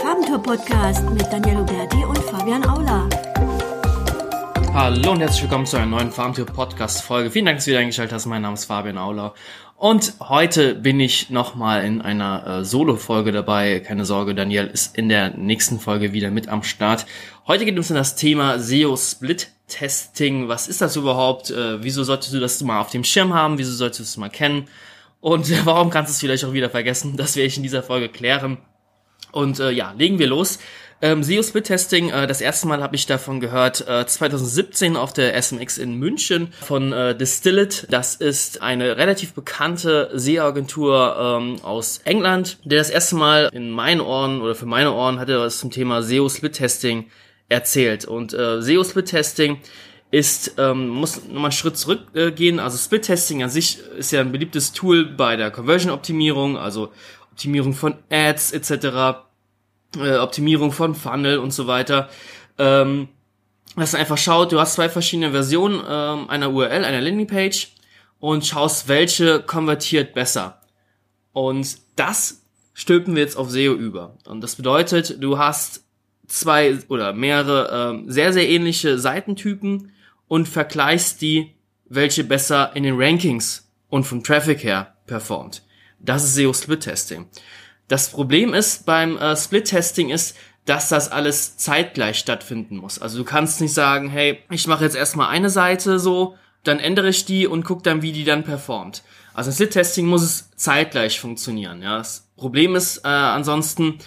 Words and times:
Farbentour 0.00 0.42
Podcast 0.42 1.08
mit 1.10 1.32
Daniel 1.32 1.58
Huberti 1.58 2.04
und 2.04 2.18
Fabian 2.18 2.64
Aula. 2.66 3.08
Hallo 4.72 5.12
und 5.12 5.20
herzlich 5.20 5.42
willkommen 5.42 5.66
zu 5.66 5.76
einer 5.76 5.86
neuen 5.86 6.10
Farmtour 6.10 6.46
Podcast 6.46 7.02
Folge. 7.02 7.30
Vielen 7.30 7.46
Dank, 7.46 7.58
dass 7.58 7.66
du 7.66 7.70
wieder 7.70 7.80
eingeschaltet 7.80 8.12
hast. 8.12 8.26
Mein 8.26 8.42
Name 8.42 8.54
ist 8.54 8.64
Fabian 8.64 8.98
Aula. 8.98 9.34
Und 9.76 10.14
heute 10.20 10.74
bin 10.74 10.98
ich 10.98 11.30
nochmal 11.30 11.84
in 11.84 12.00
einer 12.00 12.46
äh, 12.46 12.64
Solo-Folge 12.64 13.30
dabei. 13.30 13.80
Keine 13.80 14.04
Sorge, 14.04 14.34
Daniel 14.34 14.66
ist 14.66 14.96
in 14.96 15.08
der 15.08 15.36
nächsten 15.36 15.78
Folge 15.78 16.12
wieder 16.12 16.30
mit 16.30 16.48
am 16.48 16.62
Start. 16.62 17.06
Heute 17.46 17.64
geht 17.64 17.78
es 17.78 17.90
um 17.90 17.96
das 17.96 18.16
Thema 18.16 18.58
SEO 18.58 18.96
Split 18.96 19.50
Testing. 19.68 20.48
Was 20.48 20.68
ist 20.68 20.80
das 20.80 20.96
überhaupt? 20.96 21.50
Äh, 21.50 21.82
wieso 21.82 22.02
solltest 22.02 22.32
du 22.34 22.40
das 22.40 22.60
mal 22.62 22.80
auf 22.80 22.90
dem 22.90 23.04
Schirm 23.04 23.32
haben? 23.32 23.58
Wieso 23.58 23.72
solltest 23.72 24.00
du 24.00 24.04
es 24.04 24.16
mal 24.16 24.30
kennen? 24.30 24.68
Und 25.20 25.50
warum 25.66 25.90
kannst 25.90 26.10
du 26.10 26.12
es 26.14 26.20
vielleicht 26.20 26.44
auch 26.44 26.52
wieder 26.52 26.70
vergessen? 26.70 27.16
Das 27.16 27.36
werde 27.36 27.46
ich 27.46 27.56
in 27.56 27.62
dieser 27.62 27.82
Folge 27.82 28.08
klären. 28.08 28.58
Und 29.34 29.58
äh, 29.60 29.70
ja, 29.70 29.92
legen 29.98 30.18
wir 30.18 30.28
los. 30.28 30.58
Ähm, 31.02 31.22
SEO 31.22 31.42
Split 31.42 31.64
Testing, 31.64 32.08
äh, 32.10 32.26
das 32.26 32.40
erste 32.40 32.68
Mal 32.68 32.80
habe 32.80 32.94
ich 32.94 33.06
davon 33.06 33.40
gehört, 33.40 33.86
äh, 33.86 34.06
2017 34.06 34.96
auf 34.96 35.12
der 35.12 35.34
SMX 35.34 35.76
in 35.76 35.98
München 35.98 36.52
von 36.62 36.92
äh, 36.92 37.16
Distilled. 37.16 37.86
Das 37.90 38.14
ist 38.14 38.62
eine 38.62 38.96
relativ 38.96 39.34
bekannte 39.34 40.10
SEO-Agentur 40.14 41.16
ähm, 41.18 41.56
aus 41.62 42.00
England, 42.04 42.58
der 42.64 42.78
das 42.78 42.90
erste 42.90 43.16
Mal 43.16 43.50
in 43.52 43.70
meinen 43.70 44.00
Ohren 44.00 44.40
oder 44.40 44.54
für 44.54 44.66
meine 44.66 44.92
Ohren 44.92 45.18
hatte 45.18 45.40
was 45.40 45.58
zum 45.58 45.70
Thema 45.70 46.02
SEO 46.02 46.28
Split 46.28 46.54
Testing 46.54 47.10
erzählt. 47.48 48.04
Und 48.04 48.32
äh, 48.32 48.62
SEO 48.62 48.84
Split 48.84 49.06
Testing 49.06 49.58
ist, 50.14 50.54
ähm, 50.58 50.88
muss 50.88 51.24
nochmal 51.24 51.46
einen 51.46 51.52
Schritt 51.52 51.76
zurückgehen. 51.76 52.58
Äh, 52.58 52.62
also 52.62 52.78
Split-Testing 52.78 53.42
an 53.42 53.50
sich 53.50 53.80
ist 53.98 54.12
ja 54.12 54.20
ein 54.20 54.30
beliebtes 54.30 54.72
Tool 54.72 55.04
bei 55.04 55.34
der 55.34 55.50
Conversion-Optimierung, 55.50 56.56
also 56.56 56.92
Optimierung 57.34 57.72
von 57.72 57.96
Ads 58.10 58.52
etc., 58.52 59.24
äh, 59.96 60.18
Optimierung 60.18 60.70
von 60.70 60.94
Funnel 60.94 61.38
und 61.38 61.52
so 61.52 61.66
weiter. 61.66 62.08
Ähm, 62.58 63.08
dass 63.74 63.90
du 63.90 63.98
einfach 63.98 64.18
schaut, 64.18 64.52
du 64.52 64.60
hast 64.60 64.74
zwei 64.74 64.88
verschiedene 64.88 65.32
Versionen 65.32 65.82
ähm, 65.88 66.30
einer 66.30 66.52
URL, 66.52 66.84
einer 66.84 67.00
Landingpage 67.00 67.72
und 68.20 68.46
schaust, 68.46 68.86
welche 68.86 69.42
konvertiert 69.42 70.14
besser. 70.14 70.60
Und 71.32 71.78
das 71.96 72.44
stülpen 72.72 73.16
wir 73.16 73.22
jetzt 73.22 73.36
auf 73.36 73.50
SEO 73.50 73.74
über. 73.74 74.16
Und 74.26 74.40
das 74.40 74.54
bedeutet, 74.54 75.20
du 75.20 75.36
hast 75.36 75.82
zwei 76.28 76.78
oder 76.88 77.12
mehrere 77.12 77.90
ähm, 77.90 78.10
sehr, 78.10 78.32
sehr 78.32 78.48
ähnliche 78.48 78.96
Seitentypen 79.00 79.92
und 80.28 80.48
vergleichst 80.48 81.20
die, 81.20 81.52
welche 81.86 82.22
besser 82.22 82.70
in 82.74 82.84
den 82.84 82.94
Rankings 82.96 83.68
und 83.88 84.04
vom 84.04 84.22
Traffic 84.22 84.62
her 84.62 84.94
performt. 85.06 85.62
Das 85.98 86.24
ist 86.24 86.34
SEO-Split-Testing. 86.34 87.26
Das 87.88 88.10
Problem 88.10 88.54
ist 88.54 88.86
beim 88.86 89.16
äh, 89.18 89.36
Split-Testing 89.36 90.10
ist, 90.10 90.36
dass 90.64 90.88
das 90.88 91.12
alles 91.12 91.56
zeitgleich 91.56 92.18
stattfinden 92.18 92.76
muss. 92.76 92.98
Also 92.98 93.18
du 93.18 93.24
kannst 93.24 93.60
nicht 93.60 93.74
sagen, 93.74 94.08
hey, 94.08 94.38
ich 94.50 94.66
mache 94.66 94.84
jetzt 94.84 94.96
erstmal 94.96 95.28
eine 95.28 95.50
Seite 95.50 95.98
so, 95.98 96.36
dann 96.62 96.78
ändere 96.78 97.08
ich 97.08 97.26
die 97.26 97.46
und 97.46 97.64
guck 97.64 97.82
dann, 97.82 98.00
wie 98.00 98.12
die 98.12 98.24
dann 98.24 98.44
performt. 98.44 99.02
Also 99.34 99.50
im 99.50 99.54
Split-Testing 99.54 100.06
muss 100.06 100.22
es 100.22 100.50
zeitgleich 100.56 101.20
funktionieren. 101.20 101.82
Ja, 101.82 101.98
das 101.98 102.26
Problem 102.36 102.74
ist 102.76 103.04
äh, 103.04 103.08
ansonsten, 103.08 103.98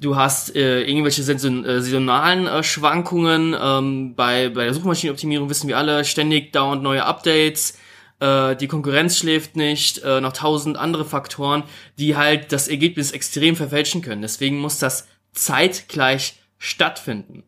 Du 0.00 0.16
hast 0.16 0.56
äh, 0.56 0.82
irgendwelche 0.84 1.20
äh, 1.20 1.80
saisonalen 1.80 2.46
äh, 2.46 2.62
Schwankungen. 2.62 3.54
Ähm, 3.60 4.14
bei, 4.14 4.48
bei 4.48 4.64
der 4.64 4.72
Suchmaschinenoptimierung 4.72 5.50
wissen 5.50 5.68
wir 5.68 5.76
alle, 5.76 6.06
ständig 6.06 6.54
dauernd 6.54 6.82
neue 6.82 7.04
Updates. 7.04 7.78
Äh, 8.20 8.54
die 8.56 8.68
Konkurrenz 8.68 9.18
schläft 9.18 9.56
nicht. 9.56 9.98
Äh, 9.98 10.20
noch 10.20 10.32
tausend 10.32 10.76
andere 10.76 11.04
Faktoren, 11.04 11.64
die 11.98 12.16
halt 12.16 12.52
das 12.52 12.68
Ergebnis 12.68 13.10
extrem 13.10 13.56
verfälschen 13.56 14.02
können. 14.02 14.22
Deswegen 14.22 14.58
muss 14.58 14.78
das 14.78 15.08
zeitgleich 15.32 16.34
stattfinden. 16.58 17.44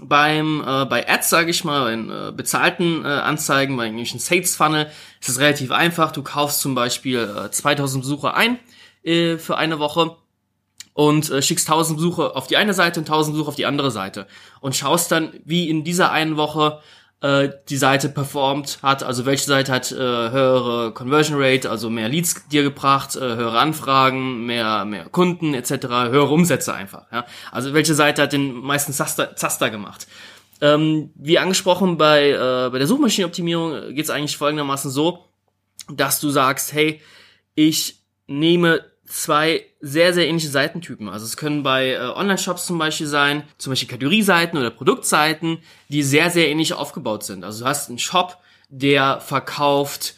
Beim 0.00 0.60
äh, 0.60 0.84
bei 0.84 1.08
Ads 1.08 1.28
sage 1.28 1.50
ich 1.50 1.64
mal, 1.64 1.92
in 1.92 2.10
äh, 2.10 2.32
bezahlten 2.32 3.04
äh, 3.04 3.08
Anzeigen, 3.08 3.76
bei 3.76 3.84
irgendwelchen 3.84 4.20
Sales 4.20 4.54
Funnel 4.54 4.90
ist 5.20 5.28
es 5.28 5.40
relativ 5.40 5.72
einfach. 5.72 6.12
Du 6.12 6.22
kaufst 6.22 6.60
zum 6.60 6.74
Beispiel 6.74 7.18
äh, 7.18 7.50
2000 7.50 8.04
Besucher 8.04 8.34
ein 8.34 8.58
äh, 9.02 9.38
für 9.38 9.56
eine 9.56 9.80
Woche 9.80 10.16
und 10.92 11.30
äh, 11.30 11.42
schickst 11.42 11.68
1000 11.68 11.96
Besuche 11.96 12.36
auf 12.36 12.46
die 12.46 12.56
eine 12.56 12.74
Seite 12.74 13.00
und 13.00 13.08
1000 13.08 13.34
Besuche 13.34 13.48
auf 13.48 13.56
die 13.56 13.66
andere 13.66 13.90
Seite 13.90 14.28
und 14.60 14.76
schaust 14.76 15.10
dann, 15.10 15.32
wie 15.44 15.68
in 15.68 15.82
dieser 15.82 16.12
einen 16.12 16.36
Woche 16.36 16.80
äh, 17.20 17.50
die 17.68 17.76
Seite 17.76 18.08
performt 18.08 18.78
hat, 18.82 19.02
also 19.02 19.26
welche 19.26 19.44
Seite 19.44 19.72
hat 19.72 19.90
äh, 19.90 19.96
höhere 19.96 20.92
Conversion 20.92 21.36
Rate, 21.40 21.68
also 21.68 21.90
mehr 21.90 22.08
Leads 22.08 22.46
dir 22.48 22.62
gebracht, 22.62 23.16
äh, 23.16 23.20
höhere 23.20 23.58
Anfragen, 23.58 24.46
mehr 24.46 24.84
mehr 24.84 25.06
Kunden 25.06 25.54
etc., 25.54 25.88
höhere 26.10 26.30
Umsätze 26.30 26.72
einfach. 26.74 27.06
Ja? 27.10 27.26
Also 27.50 27.74
welche 27.74 27.94
Seite 27.94 28.22
hat 28.22 28.32
den 28.32 28.52
meisten 28.52 28.92
Zaster, 28.92 29.34
Zaster 29.34 29.70
gemacht? 29.70 30.06
Ähm, 30.60 31.10
wie 31.16 31.38
angesprochen 31.38 31.98
bei 31.98 32.30
äh, 32.30 32.70
bei 32.70 32.78
der 32.78 32.86
Suchmaschinenoptimierung 32.86 33.94
geht 33.94 34.04
es 34.04 34.10
eigentlich 34.10 34.36
folgendermaßen 34.36 34.90
so, 34.90 35.26
dass 35.90 36.20
du 36.20 36.30
sagst, 36.30 36.72
hey, 36.72 37.00
ich 37.54 38.00
nehme 38.28 38.84
zwei 39.06 39.64
sehr, 39.80 40.12
sehr 40.12 40.26
ähnliche 40.26 40.48
Seitentypen. 40.48 41.08
Also 41.08 41.24
es 41.24 41.36
können 41.36 41.62
bei 41.62 41.92
äh, 41.92 41.98
Online-Shops 41.98 42.66
zum 42.66 42.78
Beispiel 42.78 43.06
sein, 43.06 43.44
zum 43.58 43.70
Beispiel 43.72 43.88
Kategorieseiten 43.88 44.58
oder 44.58 44.70
Produktseiten, 44.70 45.58
die 45.88 46.02
sehr, 46.02 46.30
sehr 46.30 46.48
ähnlich 46.48 46.72
aufgebaut 46.72 47.24
sind. 47.24 47.44
Also 47.44 47.64
du 47.64 47.68
hast 47.68 47.88
einen 47.88 47.98
Shop, 47.98 48.38
der 48.70 49.20
verkauft, 49.20 50.14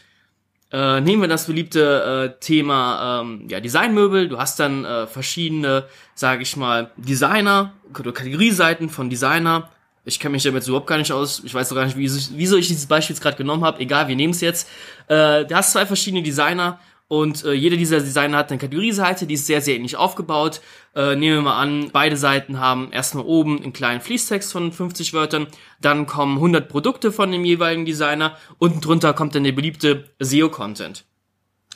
äh, 0.73 1.01
nehmen 1.01 1.23
wir 1.23 1.29
das 1.29 1.47
beliebte 1.47 2.35
äh, 2.37 2.41
Thema 2.41 3.23
ähm, 3.23 3.47
ja, 3.49 3.61
Designmöbel. 3.61 4.29
Du 4.29 4.39
hast 4.39 4.61
dann 4.61 4.85
äh, 4.85 5.07
verschiedene, 5.07 5.85
sage 6.15 6.43
ich 6.43 6.57
mal, 6.57 6.91
Designer 6.97 7.73
oder 7.99 8.13
Kategorieseiten 8.13 8.89
von 8.89 9.11
Designer. 9.11 9.69
Ich 10.05 10.21
kenne 10.21 10.33
mich 10.33 10.45
damit 10.45 10.67
überhaupt 10.67 10.87
gar 10.87 10.97
nicht 10.97 11.13
aus. 11.13 11.43
Ich 11.45 11.53
weiß 11.53 11.69
doch 11.69 11.77
gar 11.77 11.85
nicht, 11.85 11.97
wieso 11.97 12.57
ich 12.57 12.69
dieses 12.69 12.87
Beispiel 12.87 13.15
jetzt 13.15 13.23
gerade 13.23 13.37
genommen 13.37 13.65
habe. 13.65 13.81
Egal, 13.81 14.09
wir 14.09 14.17
nehmen 14.17 14.33
es 14.33 14.41
jetzt. 14.41 14.69
Äh, 15.09 15.45
du 15.45 15.55
hast 15.55 15.73
zwei 15.73 15.87
verschiedene 15.87 16.23
Designer 16.23 16.79
und 17.11 17.45
äh, 17.45 17.55
jeder 17.55 17.77
dieser 17.77 17.99
Designer 17.99 18.39
hat 18.39 18.51
eine 18.51 18.61
Kategorieseite, 18.61 19.27
die 19.27 19.35
ist 19.35 19.45
sehr, 19.45 19.61
sehr 19.61 19.75
ähnlich 19.75 19.97
aufgebaut. 19.97 20.61
Äh, 20.95 21.17
nehmen 21.17 21.39
wir 21.39 21.43
mal 21.43 21.61
an, 21.61 21.91
beide 21.93 22.17
Seiten 22.17 22.61
haben 22.61 22.93
erstmal 22.93 23.25
oben 23.25 23.61
einen 23.61 23.73
kleinen 23.73 24.01
Fließtext 24.01 24.53
von 24.53 24.71
50 24.71 25.13
Wörtern, 25.13 25.49
dann 25.81 26.07
kommen 26.07 26.37
100 26.37 26.69
Produkte 26.69 27.11
von 27.11 27.33
dem 27.33 27.45
jeweiligen 27.45 27.85
Designer, 27.85 28.37
unten 28.59 28.81
drunter 28.81 29.13
kommt 29.13 29.35
dann 29.35 29.43
der 29.43 29.51
beliebte 29.51 30.09
SEO-Content. 30.21 31.05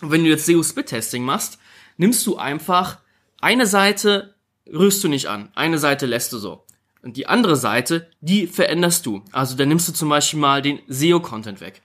Und 0.02 0.12
wenn 0.12 0.22
du 0.22 0.30
jetzt 0.30 0.46
SEO-Split-Testing 0.46 1.24
machst, 1.24 1.58
nimmst 1.96 2.24
du 2.28 2.36
einfach 2.36 2.98
eine 3.40 3.66
Seite, 3.66 4.36
rührst 4.72 5.02
du 5.02 5.08
nicht 5.08 5.26
an, 5.26 5.50
eine 5.56 5.78
Seite 5.78 6.06
lässt 6.06 6.32
du 6.32 6.38
so. 6.38 6.64
Und 7.02 7.16
die 7.16 7.26
andere 7.26 7.56
Seite, 7.56 8.08
die 8.20 8.46
veränderst 8.46 9.04
du. 9.04 9.24
Also 9.32 9.56
da 9.56 9.66
nimmst 9.66 9.88
du 9.88 9.92
zum 9.92 10.10
Beispiel 10.10 10.38
mal 10.38 10.62
den 10.62 10.78
SEO-Content 10.86 11.60
weg. 11.60 11.82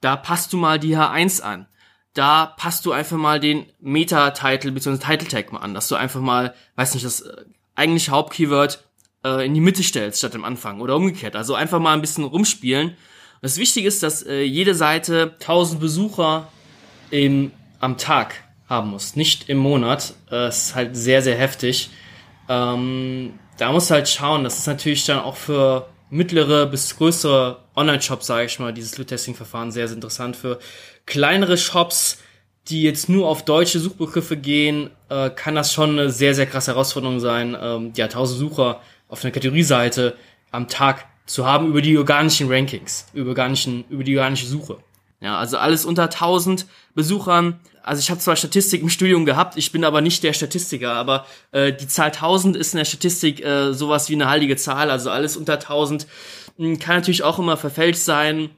Da 0.00 0.16
passt 0.16 0.52
du 0.52 0.56
mal 0.56 0.80
die 0.80 0.96
H1 0.96 1.40
an 1.40 1.68
da 2.14 2.46
passt 2.46 2.86
du 2.86 2.92
einfach 2.92 3.16
mal 3.16 3.40
den 3.40 3.66
Meta-Title 3.80 4.72
bzw. 4.72 4.98
Title-Tag 4.98 5.52
mal 5.52 5.60
an, 5.60 5.74
dass 5.74 5.88
du 5.88 5.94
einfach 5.94 6.20
mal, 6.20 6.54
weiß 6.76 6.94
nicht, 6.94 7.06
das 7.06 7.20
äh, 7.20 7.44
eigentliche 7.74 8.10
Hauptkeyword 8.10 8.82
äh, 9.24 9.46
in 9.46 9.54
die 9.54 9.60
Mitte 9.60 9.82
stellst 9.82 10.18
statt 10.18 10.34
am 10.34 10.44
Anfang 10.44 10.80
oder 10.80 10.96
umgekehrt. 10.96 11.36
Also 11.36 11.54
einfach 11.54 11.78
mal 11.78 11.94
ein 11.94 12.00
bisschen 12.00 12.24
rumspielen. 12.24 12.96
Das 13.42 13.58
Wichtige 13.58 13.88
ist, 13.88 14.02
dass 14.02 14.22
äh, 14.22 14.42
jede 14.42 14.74
Seite 14.74 15.36
1000 15.40 15.80
Besucher 15.80 16.48
im, 17.10 17.52
am 17.78 17.96
Tag 17.96 18.34
haben 18.68 18.90
muss, 18.90 19.16
nicht 19.16 19.48
im 19.48 19.58
Monat. 19.58 20.14
Äh, 20.30 20.48
ist 20.48 20.74
halt 20.74 20.96
sehr, 20.96 21.22
sehr 21.22 21.36
heftig. 21.36 21.90
Ähm, 22.48 23.38
da 23.56 23.72
musst 23.72 23.90
du 23.90 23.94
halt 23.94 24.08
schauen, 24.08 24.44
das 24.44 24.58
ist 24.58 24.66
natürlich 24.66 25.04
dann 25.04 25.20
auch 25.20 25.36
für 25.36 25.88
mittlere 26.10 26.66
bis 26.66 26.96
größere 26.96 27.62
Online-Shops, 27.76 28.26
sage 28.26 28.46
ich 28.46 28.58
mal, 28.58 28.72
dieses 28.72 28.98
Loot-Testing-Verfahren 28.98 29.70
sehr, 29.70 29.86
sehr 29.86 29.94
interessant 29.94 30.36
für 30.36 30.58
kleinere 31.10 31.58
Shops, 31.58 32.18
die 32.68 32.82
jetzt 32.82 33.08
nur 33.08 33.28
auf 33.28 33.44
deutsche 33.44 33.80
Suchbegriffe 33.80 34.36
gehen, 34.36 34.90
äh, 35.10 35.28
kann 35.28 35.54
das 35.54 35.72
schon 35.72 35.98
eine 35.98 36.10
sehr, 36.10 36.34
sehr 36.34 36.46
krasse 36.46 36.72
Herausforderung 36.72 37.20
sein, 37.20 37.56
ähm, 37.60 37.92
ja, 37.96 38.06
1000 38.06 38.38
Sucher 38.38 38.80
auf 39.08 39.22
einer 39.24 39.32
Kategorieseite 39.32 40.16
am 40.52 40.68
Tag 40.68 41.06
zu 41.26 41.44
haben 41.46 41.66
über 41.66 41.82
die 41.82 41.98
organischen 41.98 42.50
Rankings, 42.50 43.06
über, 43.12 43.30
organischen, 43.30 43.84
über 43.90 44.04
die 44.04 44.16
organische 44.16 44.46
Suche. 44.46 44.78
Ja, 45.20 45.38
also 45.38 45.58
alles 45.58 45.84
unter 45.84 46.04
1000 46.04 46.66
Besuchern. 46.94 47.60
Also 47.82 48.00
ich 48.00 48.10
habe 48.10 48.20
zwar 48.20 48.36
Statistik 48.36 48.80
im 48.80 48.88
Studium 48.88 49.26
gehabt, 49.26 49.56
ich 49.56 49.72
bin 49.72 49.84
aber 49.84 50.00
nicht 50.00 50.22
der 50.22 50.32
Statistiker, 50.32 50.92
aber 50.92 51.26
äh, 51.52 51.72
die 51.72 51.88
Zahl 51.88 52.06
1000 52.06 52.56
ist 52.56 52.72
in 52.72 52.78
der 52.78 52.84
Statistik 52.84 53.44
äh, 53.44 53.72
sowas 53.72 54.08
wie 54.08 54.14
eine 54.14 54.28
heilige 54.28 54.56
Zahl, 54.56 54.90
also 54.90 55.10
alles 55.10 55.36
unter 55.36 55.54
1000 55.54 56.06
hm, 56.56 56.78
kann 56.78 56.96
natürlich 56.96 57.22
auch 57.22 57.38
immer 57.38 57.56
verfälscht 57.56 58.00
sein, 58.00 58.50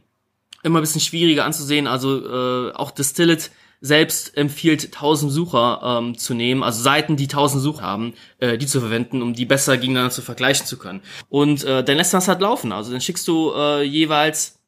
immer 0.62 0.78
ein 0.78 0.82
bisschen 0.82 1.00
schwieriger 1.00 1.44
anzusehen. 1.44 1.86
Also 1.86 2.26
äh, 2.26 2.72
auch 2.72 2.90
Distilled 2.90 3.50
selbst 3.82 4.36
empfiehlt 4.36 4.84
1000 4.84 5.32
Sucher 5.32 5.80
ähm, 5.84 6.16
zu 6.16 6.34
nehmen, 6.34 6.62
also 6.62 6.80
Seiten, 6.80 7.16
die 7.16 7.24
1000 7.24 7.60
Sucher 7.60 7.82
haben, 7.82 8.14
äh, 8.38 8.56
die 8.56 8.66
zu 8.66 8.78
verwenden, 8.78 9.22
um 9.22 9.34
die 9.34 9.44
besser 9.44 9.76
gegeneinander 9.76 10.12
zu 10.12 10.22
vergleichen 10.22 10.66
zu 10.66 10.78
können. 10.78 11.02
Und 11.28 11.64
äh, 11.64 11.82
dann 11.82 11.96
lässt 11.96 12.12
man 12.12 12.22
es 12.22 12.28
halt 12.28 12.40
laufen. 12.40 12.70
Also 12.70 12.92
dann 12.92 13.00
schickst 13.00 13.26
du 13.26 13.52
äh, 13.52 13.82
jeweils, 13.82 14.60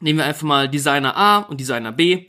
nehmen 0.00 0.18
wir 0.18 0.24
einfach 0.24 0.44
mal 0.44 0.70
Designer 0.70 1.16
A 1.16 1.38
und 1.40 1.60
Designer 1.60 1.92
B. 1.92 2.28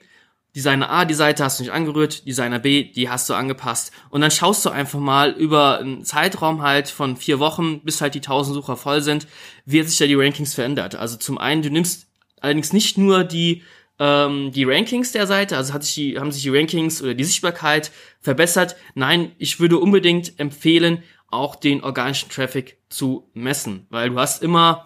Designer 0.53 0.89
A, 0.89 1.05
die 1.05 1.13
Seite 1.13 1.43
hast 1.43 1.59
du 1.59 1.63
nicht 1.63 1.71
angerührt, 1.71 2.27
Designer 2.27 2.59
B, 2.59 2.91
die 2.91 3.09
hast 3.09 3.29
du 3.29 3.33
angepasst. 3.35 3.91
Und 4.09 4.21
dann 4.21 4.31
schaust 4.31 4.65
du 4.65 4.69
einfach 4.69 4.99
mal 4.99 5.31
über 5.31 5.79
einen 5.79 6.03
Zeitraum 6.03 6.61
halt 6.61 6.89
von 6.89 7.15
vier 7.15 7.39
Wochen, 7.39 7.81
bis 7.83 8.01
halt 8.01 8.15
die 8.15 8.19
1000 8.19 8.55
Sucher 8.55 8.75
voll 8.75 9.01
sind, 9.01 9.27
wie 9.65 9.79
hat 9.79 9.87
sich 9.87 9.99
da 9.99 10.07
die 10.07 10.15
Rankings 10.15 10.55
verändert. 10.55 10.95
Also 10.95 11.15
zum 11.15 11.37
einen, 11.37 11.61
du 11.61 11.69
nimmst 11.69 12.06
allerdings 12.41 12.73
nicht 12.73 12.97
nur 12.97 13.23
die 13.23 13.63
ähm, 13.99 14.51
die 14.51 14.63
Rankings 14.63 15.11
der 15.11 15.25
Seite, 15.25 15.57
also 15.57 15.73
hat 15.73 15.83
sich 15.83 15.95
die, 15.95 16.19
haben 16.19 16.31
sich 16.31 16.43
die 16.43 16.55
Rankings 16.55 17.01
oder 17.01 17.15
die 17.15 17.23
Sichtbarkeit 17.23 17.91
verbessert. 18.21 18.75
Nein, 18.93 19.31
ich 19.39 19.59
würde 19.59 19.79
unbedingt 19.79 20.39
empfehlen, 20.39 21.03
auch 21.29 21.55
den 21.55 21.83
organischen 21.83 22.29
Traffic 22.29 22.77
zu 22.89 23.27
messen, 23.33 23.87
weil 23.89 24.11
du 24.11 24.19
hast 24.19 24.43
immer 24.43 24.85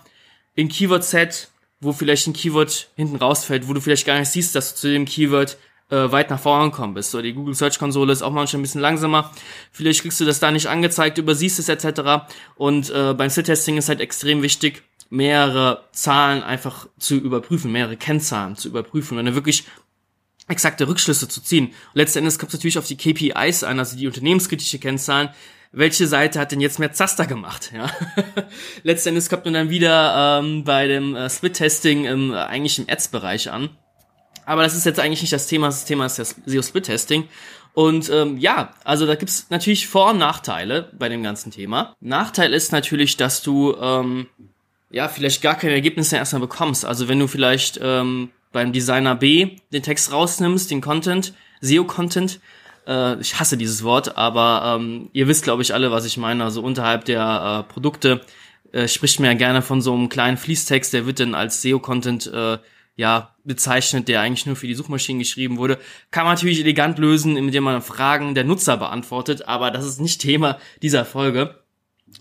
in 0.56 0.70
Keyword-Set 0.70 1.52
wo 1.82 1.92
vielleicht 1.92 2.28
ein 2.28 2.34
Keyword 2.34 2.90
hinten 2.96 3.16
rausfällt, 3.18 3.68
wo 3.68 3.74
du 3.74 3.82
vielleicht 3.82 4.06
gar 4.06 4.20
nicht 4.20 4.30
siehst, 4.30 4.56
dass 4.56 4.76
du 4.76 4.82
zu 4.82 4.92
dem 4.92 5.06
Keyword 5.06 5.58
äh, 5.90 6.12
weit 6.12 6.30
nach 6.30 6.40
vorne 6.40 6.70
gekommen 6.70 6.94
bist. 6.94 7.12
So, 7.12 7.22
die 7.22 7.34
Google 7.34 7.56
Search 7.56 7.80
Konsole 7.80 8.14
ist 8.14 8.22
auch 8.22 8.32
manchmal 8.32 8.60
ein 8.60 8.64
bisschen 8.64 8.82
langsamer. 8.82 9.32
Vielleicht 9.72 10.04
kriegst 10.04 10.20
du 10.20 10.26
das 10.26 10.40
da 10.40 10.52
nicht 10.52 10.68
angezeigt, 10.68 11.18
übersiehst 11.18 11.60
es 11.60 11.70
etc. 11.70 12.28
Und 12.56 12.92
äh, 12.92 13.14
beim 13.16 13.30
Sit-Testing 13.30 13.78
ist 13.78 13.90
halt 13.90 14.00
extrem 14.00 14.44
wichtig, 14.44 14.84
mehrere 15.12 15.84
Zahlen 15.92 16.42
einfach 16.42 16.88
zu 16.98 17.16
überprüfen, 17.16 17.72
mehrere 17.72 17.98
Kennzahlen 17.98 18.56
zu 18.56 18.70
überprüfen 18.70 19.18
dann 19.18 19.36
wirklich 19.36 19.66
exakte 20.48 20.88
Rückschlüsse 20.88 21.28
zu 21.28 21.42
ziehen. 21.42 21.68
Und 21.68 21.96
letzten 21.96 22.24
kommt 22.24 22.50
es 22.50 22.54
natürlich 22.54 22.78
auf 22.78 22.88
die 22.88 22.98
KPIs 22.98 23.64
an, 23.64 23.78
also 23.78 23.98
die 23.98 24.08
unternehmenskritische 24.08 24.80
Kennzahlen, 24.80 25.30
welche 25.74 26.08
Seite 26.08 26.40
hat 26.40 26.52
denn 26.52 26.60
jetzt 26.60 26.80
mehr 26.80 26.92
Zaster 26.92 27.26
gemacht? 27.26 27.72
Ja? 27.74 27.90
Letztendlich 28.84 29.30
kommt 29.30 29.46
man 29.46 29.54
dann 29.54 29.70
wieder 29.70 30.40
ähm, 30.40 30.64
bei 30.64 30.88
dem 30.88 31.16
äh, 31.16 31.30
Split-Testing 31.30 32.06
im, 32.06 32.34
äh, 32.34 32.38
eigentlich 32.38 32.80
im 32.80 32.90
Ads-Bereich 32.90 33.52
an. 33.52 33.70
Aber 34.46 34.64
das 34.64 34.76
ist 34.76 34.86
jetzt 34.86 35.00
eigentlich 35.00 35.22
nicht 35.22 35.32
das 35.32 35.48
Thema, 35.48 35.68
das 35.68 35.86
Thema 35.86 36.06
ist 36.06 36.20
das 36.20 36.36
SEO-Split-Testing. 36.46 37.28
Und 37.74 38.10
ähm, 38.10 38.38
ja, 38.38 38.74
also 38.84 39.06
da 39.06 39.16
gibt's 39.16 39.48
natürlich 39.50 39.88
Vor- 39.88 40.12
und 40.12 40.18
Nachteile 40.18 40.90
bei 40.98 41.08
dem 41.08 41.24
ganzen 41.24 41.52
Thema. 41.52 41.96
Nachteil 42.02 42.54
ist 42.54 42.74
natürlich, 42.74 43.16
dass 43.16 43.42
du 43.42 43.76
ähm, 43.80 44.28
ja 44.92 45.08
vielleicht 45.08 45.42
gar 45.42 45.56
keine 45.56 45.74
Ergebnisse 45.74 46.18
erstmal 46.18 46.42
bekommst. 46.42 46.86
Also 46.86 47.08
wenn 47.08 47.20
du 47.20 47.28
vielleicht 47.28 47.80
ähm, 47.82 48.30
beim 48.52 48.72
Designer 48.72 49.16
B 49.16 49.58
den 49.72 49.84
Text 49.84 50.12
rausnimmst, 50.12 50.70
den 50.70 50.82
Content, 50.82 51.34
SEO-Content, 51.62 52.40
äh, 52.88 53.20
ich 53.20 53.40
hasse 53.40 53.58
dieses 53.58 53.84
Wort, 53.84 54.18
aber 54.18 54.78
ähm, 54.80 55.10
ihr 55.14 55.28
wisst, 55.28 55.44
glaube 55.44 55.62
ich, 55.62 55.74
alle, 55.74 55.92
was 55.92 56.06
ich 56.06 56.18
meine. 56.18 56.44
Also 56.44 56.62
unterhalb 56.62 57.06
der 57.06 57.66
äh, 57.70 57.72
Produkte 57.72 58.22
äh, 58.72 58.88
spricht 58.88 59.20
man 59.20 59.32
ja 59.32 59.38
gerne 59.38 59.62
von 59.62 59.82
so 59.82 59.94
einem 59.94 60.10
kleinen 60.10 60.38
Fließtext, 60.38 60.94
der 60.94 61.06
wird 61.06 61.20
dann 61.20 61.36
als 61.36 61.62
SEO-Content 61.62 62.28
äh, 62.28 62.58
ja 62.98 63.36
bezeichnet, 63.44 64.08
der 64.08 64.22
eigentlich 64.22 64.46
nur 64.46 64.56
für 64.56 64.68
die 64.68 64.76
Suchmaschinen 64.76 65.20
geschrieben 65.20 65.58
wurde. 65.58 65.80
Kann 66.12 66.26
man 66.26 66.36
natürlich 66.36 66.60
elegant 66.60 67.00
lösen, 67.00 67.38
indem 67.38 67.64
man 67.64 67.82
Fragen 67.82 68.36
der 68.36 68.44
Nutzer 68.44 68.78
beantwortet, 68.78 69.48
aber 69.48 69.72
das 69.72 69.86
ist 69.86 70.02
nicht 70.02 70.22
Thema 70.22 70.60
dieser 70.82 71.06
Folge. 71.06 71.62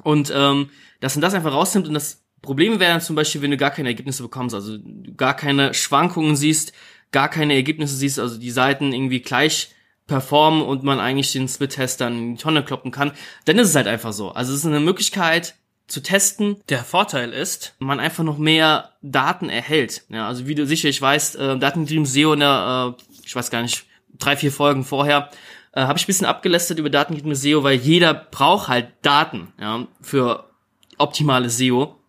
Und 0.04 0.32
ähm, 0.34 0.70
dass 1.00 1.16
man 1.16 1.22
das 1.22 1.34
einfach 1.34 1.52
rausnimmt 1.52 1.88
und 1.88 1.94
das 1.94 2.22
Problem 2.42 2.80
wäre 2.80 2.92
dann 2.92 3.00
zum 3.00 3.16
Beispiel, 3.16 3.42
wenn 3.42 3.50
du 3.50 3.56
gar 3.56 3.70
keine 3.70 3.88
Ergebnisse 3.88 4.22
bekommst, 4.22 4.54
also 4.54 4.78
gar 5.16 5.34
keine 5.34 5.74
Schwankungen 5.74 6.36
siehst, 6.36 6.72
gar 7.12 7.28
keine 7.28 7.54
Ergebnisse 7.54 7.96
siehst, 7.96 8.18
also 8.18 8.38
die 8.38 8.50
Seiten 8.50 8.92
irgendwie 8.92 9.20
gleich 9.20 9.74
performen 10.06 10.62
und 10.62 10.82
man 10.82 10.98
eigentlich 11.00 11.32
den 11.32 11.48
Split-Test 11.48 12.00
dann 12.00 12.18
in 12.18 12.36
die 12.36 12.42
Tonne 12.42 12.64
kloppen 12.64 12.90
kann, 12.90 13.12
dann 13.44 13.58
ist 13.58 13.68
es 13.68 13.74
halt 13.76 13.86
einfach 13.86 14.12
so. 14.12 14.30
Also 14.30 14.52
es 14.52 14.60
ist 14.60 14.66
eine 14.66 14.80
Möglichkeit 14.80 15.54
zu 15.86 16.02
testen. 16.02 16.56
Der 16.68 16.84
Vorteil 16.84 17.32
ist, 17.32 17.74
man 17.78 18.00
einfach 18.00 18.24
noch 18.24 18.38
mehr 18.38 18.92
Daten 19.02 19.48
erhält. 19.48 20.02
Ja, 20.08 20.26
also 20.26 20.46
wie 20.46 20.54
du 20.54 20.66
sicherlich 20.66 21.00
weißt, 21.00 21.36
äh, 21.36 21.58
datengetriebenes 21.58 22.12
SEO 22.12 22.32
in 22.32 22.40
der, 22.40 22.96
äh, 22.98 23.02
ich 23.24 23.36
weiß 23.36 23.50
gar 23.50 23.62
nicht, 23.62 23.84
drei, 24.18 24.36
vier 24.36 24.52
Folgen 24.52 24.84
vorher, 24.84 25.30
äh, 25.72 25.82
habe 25.82 25.98
ich 25.98 26.04
ein 26.04 26.06
bisschen 26.06 26.26
abgelästert 26.26 26.78
über 26.78 26.90
datengetriebenes 26.90 27.42
SEO, 27.42 27.62
weil 27.62 27.76
jeder 27.76 28.14
braucht 28.14 28.68
halt 28.68 28.88
Daten 29.02 29.52
ja, 29.60 29.86
für 30.00 30.50
optimale 30.98 31.50
SEO. 31.50 31.99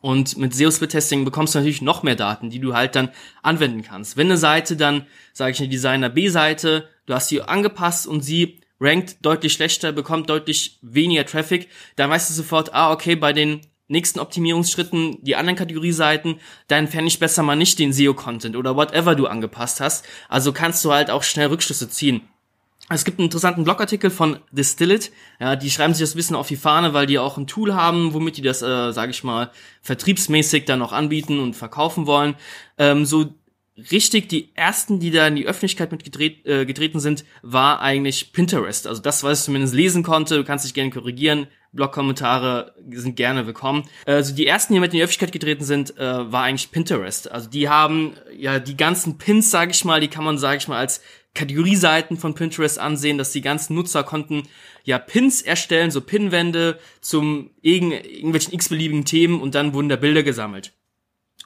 Und 0.00 0.36
mit 0.36 0.54
SEO-Split-Testing 0.54 1.24
bekommst 1.24 1.54
du 1.54 1.58
natürlich 1.58 1.82
noch 1.82 2.02
mehr 2.02 2.14
Daten, 2.14 2.50
die 2.50 2.60
du 2.60 2.74
halt 2.74 2.94
dann 2.94 3.10
anwenden 3.42 3.82
kannst. 3.82 4.16
Wenn 4.16 4.28
eine 4.28 4.36
Seite 4.36 4.76
dann, 4.76 5.06
sage 5.32 5.52
ich 5.52 5.58
eine 5.58 5.68
Designer 5.68 6.08
B-Seite, 6.08 6.88
du 7.06 7.14
hast 7.14 7.28
sie 7.28 7.42
angepasst 7.42 8.06
und 8.06 8.22
sie 8.22 8.60
rankt 8.80 9.16
deutlich 9.22 9.52
schlechter, 9.52 9.90
bekommt 9.92 10.30
deutlich 10.30 10.78
weniger 10.82 11.26
Traffic, 11.26 11.68
dann 11.96 12.10
weißt 12.10 12.30
du 12.30 12.34
sofort, 12.34 12.74
ah, 12.74 12.92
okay, 12.92 13.16
bei 13.16 13.32
den 13.32 13.60
nächsten 13.88 14.20
Optimierungsschritten, 14.20 15.24
die 15.24 15.34
anderen 15.34 15.56
Kategorieseiten, 15.56 16.40
da 16.68 16.76
entferne 16.76 17.08
ich 17.08 17.18
besser 17.18 17.42
mal 17.42 17.56
nicht 17.56 17.78
den 17.78 17.92
SEO-Content 17.92 18.54
oder 18.54 18.76
whatever 18.76 19.14
du 19.14 19.26
angepasst 19.26 19.80
hast. 19.80 20.04
Also 20.28 20.52
kannst 20.52 20.84
du 20.84 20.92
halt 20.92 21.10
auch 21.10 21.22
schnell 21.22 21.48
Rückschlüsse 21.48 21.88
ziehen. 21.88 22.22
Es 22.90 23.04
gibt 23.04 23.18
einen 23.18 23.26
interessanten 23.26 23.64
Blogartikel 23.64 24.10
von 24.10 24.38
Distilled, 24.50 25.12
ja, 25.40 25.56
die 25.56 25.70
schreiben 25.70 25.92
sich 25.92 26.02
das 26.02 26.14
bisschen 26.14 26.36
auf 26.36 26.48
die 26.48 26.56
Fahne, 26.56 26.94
weil 26.94 27.06
die 27.06 27.18
auch 27.18 27.36
ein 27.36 27.46
Tool 27.46 27.74
haben, 27.74 28.14
womit 28.14 28.38
die 28.38 28.42
das, 28.42 28.62
äh, 28.62 28.92
sage 28.92 29.10
ich 29.10 29.22
mal, 29.24 29.50
vertriebsmäßig 29.82 30.64
dann 30.64 30.80
auch 30.80 30.92
anbieten 30.92 31.38
und 31.38 31.54
verkaufen 31.54 32.06
wollen. 32.06 32.34
Ähm, 32.78 33.04
so 33.04 33.34
richtig 33.90 34.28
die 34.28 34.56
ersten, 34.56 35.00
die 35.00 35.10
da 35.10 35.26
in 35.26 35.36
die 35.36 35.46
Öffentlichkeit 35.46 35.92
mit 35.92 36.02
gedreht, 36.02 36.46
äh, 36.46 36.64
getreten 36.64 36.98
sind, 36.98 37.24
war 37.42 37.80
eigentlich 37.80 38.32
Pinterest. 38.32 38.86
Also 38.86 39.02
das, 39.02 39.22
was 39.22 39.40
ich 39.40 39.44
zumindest 39.44 39.74
lesen 39.74 40.02
konnte, 40.02 40.36
du 40.36 40.44
kannst 40.44 40.64
dich 40.64 40.74
gerne 40.74 40.90
korrigieren, 40.90 41.46
Blog-Kommentare 41.72 42.74
sind 42.90 43.16
gerne 43.16 43.46
willkommen. 43.46 43.84
Also 44.06 44.34
die 44.34 44.46
ersten, 44.46 44.72
die 44.72 44.80
mit 44.80 44.92
in 44.92 44.98
die 44.98 45.02
Öffentlichkeit 45.02 45.32
getreten 45.32 45.64
sind, 45.64 45.96
äh, 45.98 46.32
war 46.32 46.44
eigentlich 46.44 46.72
Pinterest. 46.72 47.30
Also 47.30 47.50
die 47.50 47.68
haben 47.68 48.14
ja 48.34 48.58
die 48.58 48.76
ganzen 48.76 49.18
Pins, 49.18 49.50
sage 49.50 49.72
ich 49.72 49.84
mal, 49.84 50.00
die 50.00 50.08
kann 50.08 50.24
man, 50.24 50.38
sage 50.38 50.56
ich 50.56 50.68
mal, 50.68 50.78
als 50.78 51.02
Kategorieseiten 51.38 52.16
von 52.16 52.34
Pinterest 52.34 52.80
ansehen, 52.80 53.16
dass 53.16 53.30
die 53.30 53.42
ganzen 53.42 53.76
Nutzer 53.76 54.02
konnten 54.02 54.42
ja 54.82 54.98
Pins 54.98 55.40
erstellen, 55.40 55.92
so 55.92 56.00
Pinwände 56.00 56.80
zum 57.00 57.50
irgend, 57.62 58.04
irgendwelchen 58.04 58.52
x-beliebigen 58.54 59.04
Themen 59.04 59.40
und 59.40 59.54
dann 59.54 59.72
wurden 59.72 59.88
da 59.88 59.94
Bilder 59.94 60.24
gesammelt. 60.24 60.72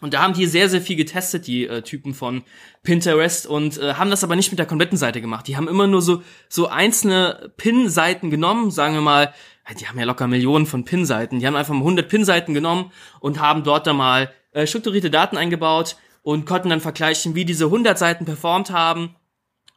Und 0.00 0.14
da 0.14 0.22
haben 0.22 0.32
die 0.32 0.46
sehr, 0.46 0.70
sehr 0.70 0.80
viel 0.80 0.96
getestet, 0.96 1.46
die 1.46 1.66
äh, 1.66 1.82
Typen 1.82 2.14
von 2.14 2.42
Pinterest, 2.82 3.46
und 3.46 3.78
äh, 3.78 3.94
haben 3.94 4.10
das 4.10 4.24
aber 4.24 4.34
nicht 4.34 4.50
mit 4.50 4.58
der 4.58 4.66
kompletten 4.66 4.96
Seite 4.96 5.20
gemacht. 5.20 5.46
Die 5.46 5.56
haben 5.56 5.68
immer 5.68 5.86
nur 5.86 6.00
so, 6.00 6.22
so 6.48 6.68
einzelne 6.68 7.52
Pin-Seiten 7.58 8.30
genommen, 8.30 8.70
sagen 8.70 8.94
wir 8.94 9.02
mal, 9.02 9.34
die 9.78 9.86
haben 9.86 9.98
ja 9.98 10.06
locker 10.06 10.26
Millionen 10.26 10.64
von 10.64 10.84
Pin-Seiten. 10.84 11.38
Die 11.38 11.46
haben 11.46 11.54
einfach 11.54 11.74
mal 11.74 11.80
100 11.80 12.08
Pin-Seiten 12.08 12.54
genommen 12.54 12.90
und 13.20 13.40
haben 13.40 13.62
dort 13.62 13.86
dann 13.86 13.96
mal 13.96 14.32
äh, 14.52 14.66
strukturierte 14.66 15.10
Daten 15.10 15.36
eingebaut 15.36 15.96
und 16.22 16.46
konnten 16.46 16.70
dann 16.70 16.80
vergleichen, 16.80 17.34
wie 17.34 17.44
diese 17.44 17.66
100 17.66 17.96
Seiten 17.96 18.24
performt 18.24 18.70
haben 18.70 19.14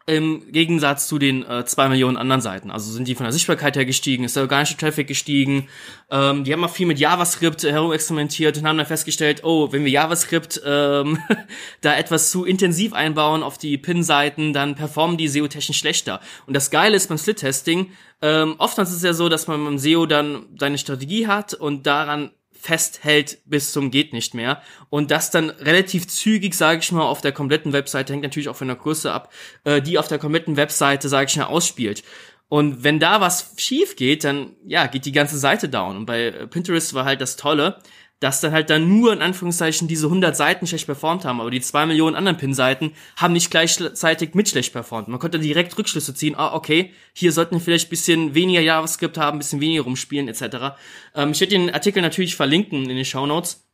im 0.07 0.51
Gegensatz 0.51 1.07
zu 1.07 1.17
den 1.17 1.43
äh, 1.43 1.65
zwei 1.65 1.89
Millionen 1.89 2.15
anderen 2.15 2.41
Seiten. 2.41 2.69
Also 2.69 2.91
sind 2.91 3.07
die 3.07 3.15
von 3.15 3.23
der 3.23 3.33
Sichtbarkeit 3.33 3.75
her 3.75 3.85
gestiegen, 3.85 4.23
ist 4.23 4.35
der 4.35 4.43
organische 4.43 4.77
Traffic 4.77 5.07
gestiegen. 5.07 5.67
Ähm, 6.11 6.43
die 6.43 6.53
haben 6.53 6.63
auch 6.63 6.69
viel 6.69 6.85
mit 6.85 6.99
JavaScript 6.99 7.63
herumexperimentiert 7.63 8.57
und 8.57 8.67
haben 8.67 8.77
dann 8.77 8.85
festgestellt, 8.85 9.43
oh, 9.43 9.71
wenn 9.71 9.83
wir 9.83 9.91
JavaScript 9.91 10.61
ähm, 10.63 11.17
da 11.81 11.95
etwas 11.95 12.29
zu 12.29 12.45
intensiv 12.45 12.93
einbauen 12.93 13.41
auf 13.41 13.57
die 13.57 13.79
Pin-Seiten, 13.79 14.53
dann 14.53 14.75
performen 14.75 15.17
die 15.17 15.27
SEO-technisch 15.27 15.79
schlechter. 15.79 16.21
Und 16.45 16.53
das 16.53 16.69
Geile 16.69 16.95
ist 16.95 17.09
beim 17.09 17.17
Slit-Testing, 17.17 17.91
ähm, 18.21 18.55
oftmals 18.59 18.91
ist 18.91 18.97
es 18.97 19.03
ja 19.03 19.13
so, 19.13 19.27
dass 19.27 19.47
man 19.47 19.63
beim 19.65 19.77
SEO 19.77 20.05
dann 20.05 20.45
seine 20.59 20.77
Strategie 20.77 21.27
hat 21.27 21.53
und 21.53 21.85
daran 21.85 22.31
festhält 22.65 23.37
bis 23.45 23.71
zum 23.71 23.91
geht 23.91 24.11
nicht 24.11 24.33
mehr 24.33 24.61
und 24.89 25.11
das 25.11 25.29
dann 25.29 25.51
relativ 25.51 26.07
zügig, 26.07 26.55
sage 26.55 26.79
ich 26.79 26.91
mal, 26.91 27.03
auf 27.03 27.21
der 27.21 27.31
kompletten 27.31 27.73
Webseite 27.73 28.11
hängt 28.11 28.23
natürlich 28.23 28.49
auch 28.49 28.55
von 28.55 28.67
der 28.67 28.75
Größe 28.75 29.11
ab, 29.11 29.31
äh, 29.65 29.81
die 29.81 29.99
auf 29.99 30.07
der 30.07 30.17
kompletten 30.17 30.57
Webseite, 30.57 31.07
sage 31.07 31.27
ich 31.29 31.37
mal, 31.37 31.45
ausspielt. 31.45 32.03
Und 32.47 32.83
wenn 32.83 32.99
da 32.99 33.21
was 33.21 33.53
schief 33.57 33.95
geht, 33.95 34.23
dann 34.23 34.55
ja, 34.65 34.87
geht 34.87 35.05
die 35.05 35.11
ganze 35.11 35.37
Seite 35.37 35.69
down. 35.69 35.97
Und 35.97 36.05
bei 36.05 36.31
Pinterest 36.31 36.93
war 36.93 37.05
halt 37.05 37.21
das 37.21 37.37
Tolle, 37.37 37.79
dass 38.19 38.39
dann 38.39 38.53
halt 38.53 38.69
dann 38.69 38.87
nur 38.87 39.11
in 39.11 39.21
Anführungszeichen 39.21 39.87
diese 39.87 40.07
100 40.07 40.35
Seiten 40.35 40.67
schlecht 40.67 40.85
performt 40.85 41.25
haben, 41.25 41.41
aber 41.41 41.51
die 41.51 41.61
zwei 41.61 41.85
Millionen 41.85 42.15
anderen 42.15 42.37
Pin-Seiten 42.37 42.93
haben 43.17 43.33
nicht 43.33 43.51
gleichzeitig 43.51 44.33
mit 44.35 44.49
schlecht 44.49 44.73
performt. 44.73 45.09
Man 45.09 45.19
konnte 45.19 45.39
direkt 45.39 45.77
Rückschlüsse 45.77 46.13
ziehen, 46.13 46.35
ah, 46.35 46.53
okay, 46.53 46.93
hier 47.13 47.31
sollten 47.31 47.55
wir 47.55 47.61
vielleicht 47.61 47.89
bisschen 47.89 48.33
weniger 48.33 48.61
JavaScript 48.61 49.17
haben, 49.17 49.37
bisschen 49.37 49.61
weniger 49.61 49.83
rumspielen, 49.83 50.29
etc. 50.29 50.77
Ähm, 51.13 51.31
ich 51.31 51.41
werde 51.41 51.55
den 51.55 51.73
Artikel 51.73 52.01
natürlich 52.01 52.35
verlinken 52.35 52.89
in 52.89 52.95
den 52.95 53.05
Show 53.05 53.25
Notes. 53.25 53.65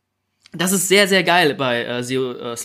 Das 0.54 0.74
ist 0.74 0.90
sehr, 0.90 1.08
sehr 1.08 1.24
geil 1.24 1.54
bei 1.54 1.86
äh, 1.86 2.04
SEO 2.04 2.34
äh, 2.34 2.56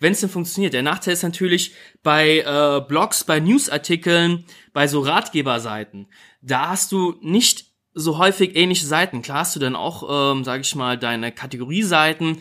wenn 0.00 0.12
es 0.12 0.20
denn 0.20 0.28
funktioniert. 0.28 0.74
Der 0.74 0.82
Nachteil 0.82 1.14
ist 1.14 1.22
natürlich 1.22 1.74
bei 2.02 2.40
äh, 2.40 2.82
Blogs, 2.86 3.24
bei 3.24 3.40
Newsartikeln, 3.40 4.44
bei 4.74 4.88
so 4.88 5.00
Ratgeberseiten. 5.00 6.08
Da 6.42 6.68
hast 6.68 6.92
du 6.92 7.16
nicht 7.22 7.67
so 7.98 8.18
häufig 8.18 8.56
ähnliche 8.56 8.86
Seiten. 8.86 9.22
Klar 9.22 9.38
hast 9.40 9.56
du 9.56 9.60
dann 9.60 9.76
auch, 9.76 10.32
ähm, 10.32 10.44
sage 10.44 10.62
ich 10.62 10.74
mal, 10.74 10.96
deine 10.98 11.32
Kategorieseiten, 11.32 12.38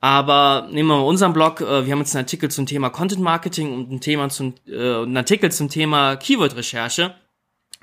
aber 0.00 0.68
nehmen 0.70 0.88
wir 0.88 0.96
mal 0.96 1.02
unseren 1.02 1.32
Blog, 1.32 1.60
äh, 1.60 1.86
wir 1.86 1.92
haben 1.92 2.00
jetzt 2.00 2.14
einen 2.14 2.24
Artikel 2.24 2.50
zum 2.50 2.66
Thema 2.66 2.90
Content 2.90 3.22
Marketing 3.22 3.72
und 3.72 3.90
ein 3.90 4.00
Thema 4.00 4.28
zum, 4.28 4.54
äh, 4.66 5.02
einen 5.02 5.16
Artikel 5.16 5.50
zum 5.50 5.68
Thema 5.68 6.16
Keyword-Recherche. 6.16 7.14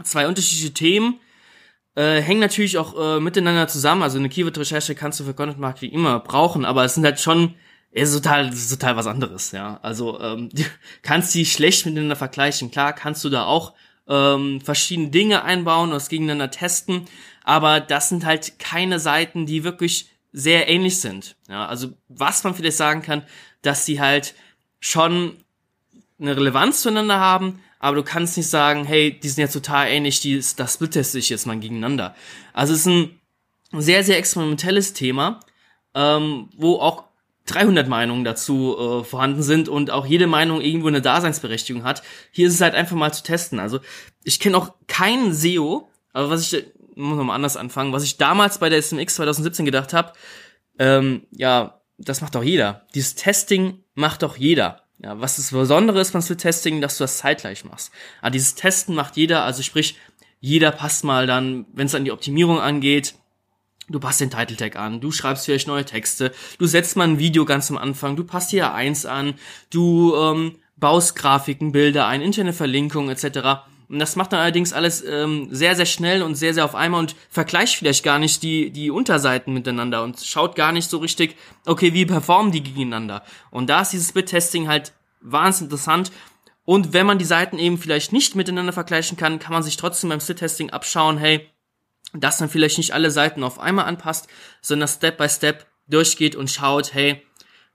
Zwei 0.03 0.27
unterschiedliche 0.27 0.73
Themen, 0.73 1.19
äh, 1.95 2.21
hängen 2.21 2.39
natürlich 2.39 2.77
auch 2.77 2.95
äh, 2.99 3.19
miteinander 3.19 3.67
zusammen. 3.67 4.03
Also 4.03 4.17
eine 4.17 4.29
Keyword-Recherche 4.29 4.95
kannst 4.95 5.19
du 5.19 5.23
für 5.23 5.33
Content 5.33 5.59
Marketing 5.59 5.91
immer 5.91 6.19
brauchen, 6.19 6.65
aber 6.65 6.83
es 6.83 6.95
sind 6.95 7.05
halt 7.05 7.19
schon 7.19 7.55
ist 7.91 8.13
total, 8.13 8.49
ist 8.49 8.71
total 8.71 8.95
was 8.95 9.05
anderes, 9.05 9.51
ja. 9.51 9.79
Also 9.83 10.19
ähm, 10.19 10.49
du 10.53 10.63
kannst 11.03 11.33
die 11.35 11.45
schlecht 11.45 11.85
miteinander 11.85 12.15
vergleichen. 12.15 12.71
Klar, 12.71 12.93
kannst 12.93 13.23
du 13.23 13.29
da 13.29 13.45
auch 13.45 13.73
ähm, 14.07 14.61
verschiedene 14.61 15.09
Dinge 15.09 15.43
einbauen 15.43 15.89
und 15.89 15.95
das 15.95 16.09
gegeneinander 16.09 16.51
testen, 16.51 17.05
aber 17.43 17.79
das 17.79 18.09
sind 18.09 18.25
halt 18.25 18.59
keine 18.59 18.99
Seiten, 18.99 19.45
die 19.45 19.63
wirklich 19.63 20.09
sehr 20.31 20.67
ähnlich 20.67 20.99
sind. 20.99 21.35
Ja, 21.47 21.67
also 21.67 21.93
was 22.07 22.43
man 22.43 22.55
vielleicht 22.55 22.77
sagen 22.77 23.01
kann, 23.01 23.23
dass 23.61 23.85
sie 23.85 24.01
halt 24.01 24.33
schon 24.79 25.37
eine 26.19 26.35
Relevanz 26.35 26.81
zueinander 26.81 27.19
haben, 27.19 27.61
aber 27.79 27.97
du 27.97 28.03
kannst 28.03 28.37
nicht 28.37 28.49
sagen, 28.49 28.85
hey, 28.85 29.19
die 29.19 29.29
sind 29.29 29.41
jetzt 29.41 29.53
total 29.53 29.89
ähnlich, 29.89 30.19
die, 30.21 30.41
das 30.55 30.73
splittest 30.73 31.11
sich 31.11 31.29
jetzt 31.29 31.45
mal 31.45 31.59
gegeneinander. 31.59 32.15
Also 32.53 32.73
es 32.73 32.81
ist 32.81 32.87
ein 32.87 33.19
sehr, 33.73 34.03
sehr 34.03 34.17
experimentelles 34.17 34.93
Thema, 34.93 35.39
ähm, 35.93 36.49
wo 36.55 36.79
auch 36.79 37.05
300 37.45 37.87
Meinungen 37.87 38.23
dazu 38.23 38.77
äh, 38.77 39.03
vorhanden 39.03 39.43
sind 39.43 39.67
und 39.67 39.91
auch 39.91 40.05
jede 40.05 40.27
Meinung 40.27 40.61
irgendwo 40.61 40.87
eine 40.87 41.01
Daseinsberechtigung 41.01 41.83
hat. 41.83 42.03
Hier 42.31 42.47
ist 42.47 42.53
es 42.53 42.61
halt 42.61 42.75
einfach 42.75 42.95
mal 42.95 43.13
zu 43.13 43.23
testen. 43.23 43.59
Also 43.59 43.79
ich 44.23 44.39
kenne 44.39 44.57
auch 44.57 44.73
keinen 44.87 45.33
SEO, 45.33 45.89
aber 46.13 46.29
was 46.29 46.53
ich 46.53 46.65
muss 46.95 47.17
noch 47.17 47.23
mal 47.23 47.35
anders 47.35 47.57
anfangen, 47.57 47.91
was 47.91 48.03
ich 48.03 48.17
damals 48.17 48.59
bei 48.59 48.69
der 48.69 48.81
SMX 48.81 49.15
2017 49.15 49.65
gedacht 49.65 49.93
habe, 49.93 50.13
ähm, 50.79 51.23
ja, 51.31 51.81
das 51.97 52.21
macht 52.21 52.35
doch 52.35 52.43
jeder. 52.43 52.85
Dieses 52.95 53.15
Testing 53.15 53.83
macht 53.95 54.23
doch 54.23 54.37
jeder. 54.37 54.81
Ja, 54.99 55.19
was 55.19 55.35
das 55.35 55.51
Besondere 55.51 55.99
ist 55.99 56.13
beim 56.13 56.21
Split-Testing, 56.21 56.79
dass 56.79 56.97
du 56.97 57.03
das 57.03 57.17
zeitgleich 57.17 57.65
machst. 57.65 57.91
Aber 58.21 58.31
dieses 58.31 58.55
Testen 58.55 58.95
macht 58.95 59.17
jeder, 59.17 59.43
also 59.43 59.61
sprich, 59.61 59.97
jeder 60.39 60.71
passt 60.71 61.03
mal 61.03 61.27
dann, 61.27 61.65
wenn 61.73 61.87
es 61.87 61.95
an 61.95 62.05
die 62.05 62.11
Optimierung 62.11 62.59
angeht, 62.59 63.15
du 63.89 63.99
passt 63.99 64.21
den 64.21 64.29
Title 64.29 64.57
Tag 64.57 64.75
an, 64.75 65.01
du 65.01 65.11
schreibst 65.11 65.45
vielleicht 65.45 65.67
neue 65.67 65.85
Texte, 65.85 66.31
du 66.57 66.65
setzt 66.65 66.95
mal 66.95 67.07
ein 67.07 67.19
Video 67.19 67.45
ganz 67.45 67.69
am 67.69 67.77
Anfang, 67.77 68.15
du 68.15 68.23
passt 68.23 68.51
hier 68.51 68.73
eins 68.73 69.05
an, 69.05 69.35
du 69.69 70.15
ähm, 70.15 70.55
baust 70.77 71.15
Grafiken, 71.15 71.71
Bilder 71.71 72.07
ein, 72.07 72.21
interne 72.21 72.53
Verlinkungen 72.53 73.09
etc. 73.09 73.63
Und 73.89 73.99
das 73.99 74.15
macht 74.15 74.33
dann 74.33 74.39
allerdings 74.39 74.73
alles 74.73 75.03
ähm, 75.05 75.49
sehr, 75.51 75.75
sehr 75.75 75.85
schnell 75.85 76.23
und 76.23 76.35
sehr, 76.35 76.53
sehr 76.53 76.65
auf 76.65 76.75
einmal 76.75 76.99
und 76.99 77.15
vergleicht 77.29 77.75
vielleicht 77.75 78.03
gar 78.03 78.19
nicht 78.19 78.41
die, 78.41 78.71
die 78.71 78.89
Unterseiten 78.89 79.53
miteinander 79.53 80.03
und 80.03 80.19
schaut 80.19 80.55
gar 80.55 80.71
nicht 80.71 80.89
so 80.89 80.97
richtig, 80.97 81.35
okay, 81.65 81.93
wie 81.93 82.05
performen 82.05 82.51
die 82.51 82.63
gegeneinander. 82.63 83.23
Und 83.51 83.69
da 83.69 83.81
ist 83.81 83.93
dieses 83.93 84.09
Split-Testing 84.09 84.67
halt 84.67 84.93
wahnsinnig 85.21 85.71
interessant. 85.71 86.11
Und 86.65 86.93
wenn 86.93 87.05
man 87.05 87.19
die 87.19 87.25
Seiten 87.25 87.59
eben 87.59 87.77
vielleicht 87.77 88.13
nicht 88.13 88.35
miteinander 88.35 88.73
vergleichen 88.73 89.17
kann, 89.17 89.39
kann 89.39 89.53
man 89.53 89.63
sich 89.63 89.77
trotzdem 89.77 90.09
beim 90.09 90.21
Split-Testing 90.21 90.69
abschauen, 90.69 91.17
hey, 91.17 91.49
dass 92.13 92.37
dann 92.37 92.49
vielleicht 92.49 92.77
nicht 92.77 92.93
alle 92.93 93.11
Seiten 93.11 93.43
auf 93.43 93.59
einmal 93.59 93.85
anpasst, 93.85 94.27
sondern 94.61 94.87
Step 94.87 95.17
by 95.17 95.29
Step 95.29 95.65
durchgeht 95.87 96.35
und 96.35 96.49
schaut, 96.49 96.93
hey, 96.93 97.21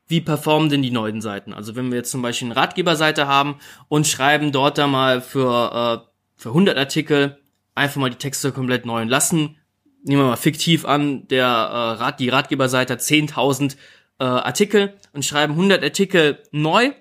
wie 0.07 0.21
performen 0.21 0.71
denn 0.71 0.83
die 0.83 0.90
neuen 0.90 1.21
Seiten? 1.21 1.52
Also 1.52 1.76
wenn 1.76 1.90
wir 1.90 1.99
jetzt 1.99 2.11
zum 2.11 2.23
Beispiel 2.23 2.49
eine 2.49 2.57
Ratgeberseite 2.57 3.26
haben 3.26 3.59
und 3.88 4.07
schreiben 4.07 4.52
dort 4.52 4.78
da 4.78 4.87
mal 4.87 5.21
für 5.21 6.04
äh, 6.04 6.09
für 6.38 6.50
100 6.50 6.78
Artikel 6.78 7.38
einfach 7.75 8.00
mal 8.00 8.11
die 8.11 8.16
Texte 8.16 8.52
komplett 8.52 8.87
neu 8.87 9.04
lassen. 9.04 9.57
Nehmen 10.04 10.23
wir 10.23 10.28
mal 10.28 10.37
fiktiv 10.37 10.85
an, 10.85 11.26
der 11.28 11.47
äh, 11.47 12.02
Rat, 12.02 12.21
die 12.21 12.28
Ratgeberseite 12.28 12.95
hat 12.95 13.00
10.000 13.00 13.76
äh, 14.21 14.25
Artikel 14.25 14.95
und 15.12 15.25
schreiben 15.25 15.54
100 15.54 15.83
Artikel 15.83 16.42
neu 16.52 16.92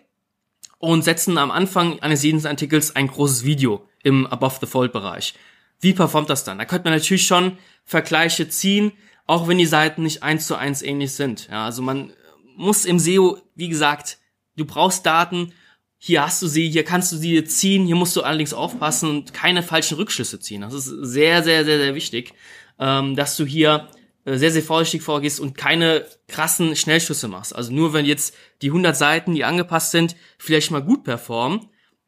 und 0.80 1.04
setzen 1.04 1.38
am 1.38 1.52
Anfang 1.52 2.00
eines 2.00 2.24
jeden 2.24 2.46
Artikels 2.46 2.96
ein 2.96 3.08
großes 3.08 3.46
Video 3.46 3.88
im 4.04 4.28
Above 4.28 4.58
the 4.60 4.66
Fold 4.68 4.92
Bereich. 4.92 5.34
Wie 5.80 5.94
performt 5.94 6.30
das 6.30 6.44
dann? 6.44 6.58
Da 6.58 6.66
könnte 6.66 6.90
man 6.90 6.98
natürlich 6.98 7.28
schon 7.28 7.58
Vergleiche 7.84 8.50
ziehen, 8.50 8.92
auch 9.26 9.48
wenn 9.48 9.58
die 9.58 9.66
Seiten 9.66 10.04
nicht 10.04 10.24
eins 10.24 10.48
zu 10.48 10.56
eins 10.56 10.82
ähnlich 10.82 11.14
sind. 11.14 11.48
Ja, 11.50 11.66
also 11.66 11.82
man 11.82 12.14
muss 12.56 12.86
im 12.86 13.00
SEO, 13.00 13.38
wie 13.56 13.70
gesagt, 13.70 14.18
du 14.56 14.66
brauchst 14.66 15.06
Daten 15.06 15.54
hier 15.98 16.24
hast 16.24 16.42
du 16.42 16.48
sie, 16.48 16.70
hier 16.70 16.84
kannst 16.84 17.12
du 17.12 17.18
sie 17.18 17.44
ziehen, 17.44 17.86
hier 17.86 17.96
musst 17.96 18.16
du 18.16 18.22
allerdings 18.22 18.54
aufpassen 18.54 19.10
und 19.10 19.34
keine 19.34 19.64
falschen 19.64 19.96
Rückschlüsse 19.98 20.40
ziehen. 20.40 20.62
Das 20.62 20.74
ist 20.74 20.86
sehr, 20.86 21.44
sehr, 21.44 21.66
sehr, 21.66 21.80
sehr 21.80 21.96
wichtig, 21.96 22.34
ähm, 22.80 23.16
dass 23.16 23.36
du 23.36 23.46
hier 23.46 23.88
äh, 24.26 24.38
sehr, 24.38 24.52
sehr 24.52 24.62
vorsichtig 24.62 25.02
vorgehst 25.02 25.40
und 25.40 25.58
keine 25.58 26.06
krassen 26.28 26.76
Schnellschüsse 26.76 27.28
machst. 27.28 27.56
Also 27.56 27.74
nur 27.74 27.94
wenn 27.94 28.06
jetzt 28.06 28.36
die 28.62 28.68
100 28.68 28.96
Seiten, 28.96 29.34
die 29.34 29.44
angepasst 29.44 29.92
sind, 29.92 30.16
vielleicht 30.38 30.70
mal 30.70 30.84
gut 30.84 31.04
performen, 31.04 31.68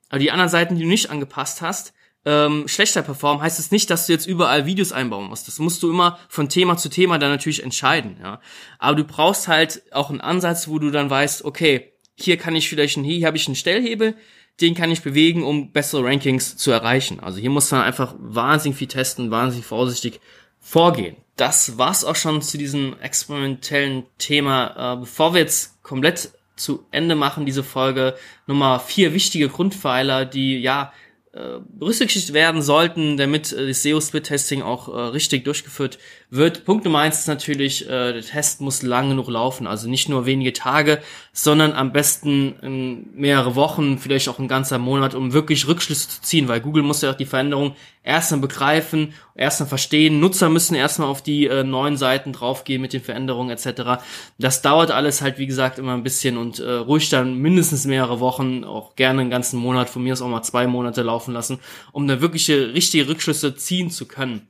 aber 0.10 0.20
die 0.20 0.32
anderen 0.32 0.50
Seiten, 0.50 0.76
die 0.76 0.84
du 0.84 0.88
nicht 0.88 1.10
angepasst 1.10 1.62
hast, 1.62 1.94
ähm, 2.30 2.68
schlechter 2.68 3.02
performen, 3.02 3.42
heißt 3.42 3.58
es 3.58 3.66
das 3.66 3.72
nicht, 3.72 3.90
dass 3.90 4.06
du 4.06 4.14
jetzt 4.14 4.28
überall 4.28 4.68
Videos 4.68 4.92
einbauen 4.92 5.26
musst. 5.26 5.48
Das 5.48 5.58
musst 5.58 5.82
du 5.82 5.90
immer 5.90 6.20
von 6.30 6.48
Thema 6.48 6.78
zu 6.78 6.90
Thema 6.90 7.18
dann 7.18 7.32
natürlich 7.32 7.64
entscheiden, 7.64 8.18
ja. 8.22 8.40
Aber 8.78 8.96
du 8.96 9.04
brauchst 9.04 9.48
halt 9.48 9.82
auch 9.92 10.12
einen 10.12 10.22
Ansatz, 10.22 10.68
wo 10.68 10.78
du 10.78 10.92
dann 10.92 11.10
weißt, 11.10 11.44
okay, 11.44 11.92
hier 12.16 12.38
kann 12.38 12.56
ich 12.56 12.70
vielleicht 12.70 12.98
einen, 12.98 13.06
hier 13.06 13.26
habe 13.26 13.38
ich 13.38 13.48
einen 13.48 13.56
Stellhebel, 13.56 14.16
den 14.62 14.76
kann 14.76 14.92
ich 14.92 15.02
bewegen, 15.02 15.44
um 15.44 15.72
bessere 15.72 16.04
Rankings 16.04 16.56
zu 16.56 16.70
erreichen. 16.70 17.20
Also 17.20 17.40
hier 17.40 17.50
muss 17.50 17.72
man 17.72 17.82
einfach 17.82 18.14
wahnsinnig 18.20 18.78
viel 18.78 18.88
testen, 18.88 19.32
wahnsinnig 19.32 19.66
vorsichtig 19.66 20.20
vorgehen. 20.60 21.16
Das 21.36 21.80
war's 21.80 22.06
auch 22.06 22.18
schon 22.18 22.44
zu 22.44 22.60
diesem 22.60 23.00
experimentellen 23.00 24.04
Thema. 24.20 24.94
Äh, 24.94 25.00
bevor 25.00 25.34
wir 25.34 25.42
jetzt 25.42 25.82
komplett 25.82 26.32
zu 26.58 26.86
Ende 26.92 27.16
machen, 27.16 27.46
diese 27.46 27.64
Folge, 27.64 28.16
Nummer 28.46 28.80
vier 28.80 29.14
wichtige 29.14 29.48
Grundpfeiler, 29.48 30.26
die 30.26 30.60
ja 30.60 30.92
berücksichtigt 31.32 32.34
werden 32.34 32.62
sollten, 32.62 33.18
damit 33.18 33.52
äh, 33.52 33.68
das 33.68 33.84
SEO-Split-Testing 33.84 34.62
auch 34.64 34.90
äh, 34.90 35.00
richtig 35.10 35.46
durchgeführt 35.46 36.00
wird. 36.32 36.66
Punkt 36.66 36.86
Nummer 36.86 37.00
eins 37.00 37.20
ist 37.20 37.28
natürlich, 37.28 37.86
äh, 37.90 38.14
der 38.14 38.22
Test 38.22 38.62
muss 38.62 38.84
lang 38.84 39.10
genug 39.10 39.28
laufen, 39.30 39.66
also 39.66 39.90
nicht 39.90 40.10
nur 40.10 40.26
wenige 40.26 40.54
Tage, 40.54 41.00
sondern 41.34 41.74
am 41.74 41.92
besten 41.92 43.10
mehrere 43.16 43.56
Wochen, 43.56 43.98
vielleicht 43.98 44.30
auch 44.30 44.40
ein 44.40 44.48
ganzer 44.48 44.78
Monat, 44.78 45.16
um 45.16 45.34
wirklich 45.34 45.68
Rückschlüsse 45.68 46.10
zu 46.10 46.22
ziehen, 46.22 46.48
weil 46.48 46.62
Google 46.62 46.84
muss 46.84 47.02
ja 47.02 47.12
auch 47.12 47.16
die 47.16 47.26
Veränderung 47.26 47.76
erstmal 48.04 48.42
begreifen, 48.42 49.14
erstmal 49.36 49.70
verstehen. 49.70 50.20
Nutzer 50.20 50.50
müssen 50.50 50.76
erstmal 50.76 51.08
auf 51.08 51.22
die 51.24 51.48
äh, 51.48 51.64
neuen 51.64 51.98
Seiten 51.98 52.34
draufgehen 52.34 52.82
mit 52.82 52.94
den 52.94 53.02
Veränderungen 53.02 53.50
etc. 53.50 54.02
Das 54.38 54.62
dauert 54.62 54.92
alles 54.92 55.22
halt, 55.22 55.40
wie 55.40 55.48
gesagt, 55.48 55.80
immer 55.80 55.94
ein 55.94 56.04
bisschen 56.04 56.38
und 56.38 56.60
äh, 56.60 56.72
ruhig 56.72 57.10
dann 57.10 57.38
mindestens 57.38 57.86
mehrere 57.86 58.20
Wochen, 58.20 58.64
auch 58.64 58.96
gerne 58.96 59.22
einen 59.22 59.30
ganzen 59.30 59.60
Monat, 59.60 59.90
von 59.90 60.04
mir 60.04 60.14
aus 60.14 60.22
auch 60.22 60.28
mal 60.28 60.44
zwei 60.44 60.68
Monate 60.68 61.02
laufen 61.02 61.34
lassen, 61.34 61.60
um 61.92 62.08
da 62.08 62.22
wirkliche, 62.22 62.74
richtige 62.74 63.08
Rückschlüsse 63.08 63.56
ziehen 63.56 63.90
zu 63.90 64.08
können. 64.08 64.48